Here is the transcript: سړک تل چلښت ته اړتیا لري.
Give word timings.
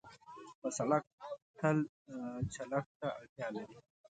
سړک 0.77 1.03
تل 1.57 1.77
چلښت 2.53 2.91
ته 2.99 3.07
اړتیا 3.19 3.47
لري. 3.55 3.77